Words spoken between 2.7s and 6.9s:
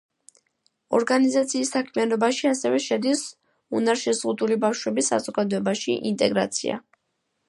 შედის უნარშეზღუდული ბავშვების საზოგადოებაში ინტეგრაცია.